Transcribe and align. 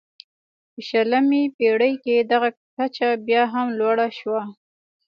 په 0.71 0.79
شلمې 0.89 1.43
پېړۍ 1.57 1.93
کې 2.03 2.15
دغه 2.31 2.49
کچه 2.75 3.07
بیا 3.27 3.43
هم 3.53 3.67
لوړه 3.79 4.07
شوه. 4.19 4.43